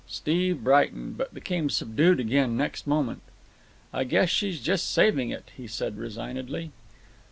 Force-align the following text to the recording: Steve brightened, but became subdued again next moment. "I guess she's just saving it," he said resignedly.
Steve 0.07 0.63
brightened, 0.63 1.15
but 1.15 1.31
became 1.31 1.69
subdued 1.69 2.19
again 2.19 2.57
next 2.57 2.87
moment. 2.87 3.21
"I 3.93 4.03
guess 4.03 4.29
she's 4.31 4.59
just 4.59 4.89
saving 4.89 5.29
it," 5.29 5.51
he 5.55 5.67
said 5.67 5.99
resignedly. 5.99 6.71